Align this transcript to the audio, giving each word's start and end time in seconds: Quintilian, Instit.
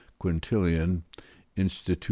Quintilian, 0.17 1.03
Instit. 1.55 1.99